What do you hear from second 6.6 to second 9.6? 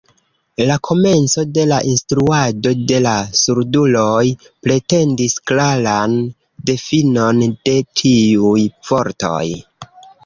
difinon de tiuj vortoj.